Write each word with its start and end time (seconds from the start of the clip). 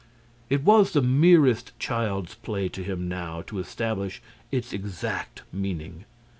It 0.49 0.63
was 0.63 0.93
the 0.93 1.01
merest 1.03 1.77
child's 1.77 2.33
play 2.33 2.69
to 2.69 2.81
him 2.81 3.07
now 3.07 3.43
to 3.43 3.59
establish 3.59 4.19
its 4.51 4.73
exact 4.73 5.43
meaning. 5.53 6.05